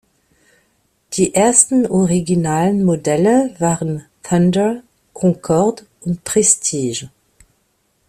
Die 1.13 1.35
ersten 1.35 1.85
originalen 1.85 2.83
Modelle 2.85 3.53
waren 3.59 4.03
"„Thunder“", 4.23 4.81
"„Concorde“" 5.13 5.85
und 5.99 6.23
"„Prestige“". 6.23 7.11